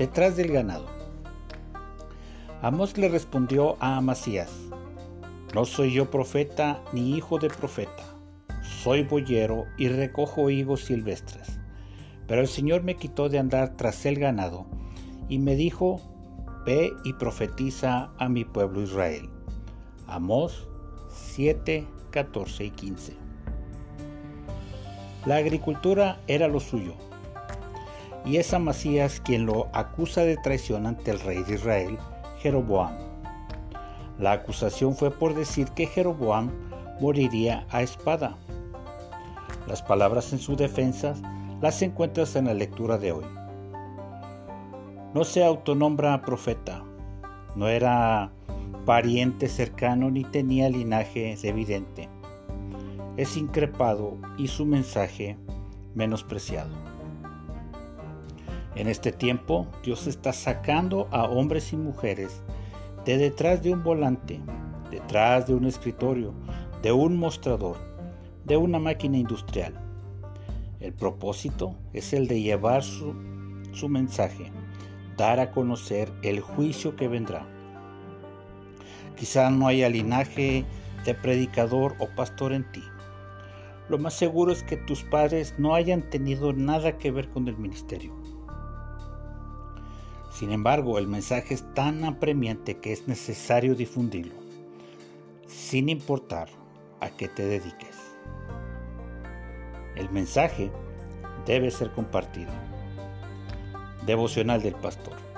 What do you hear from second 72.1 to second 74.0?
el de llevar su, su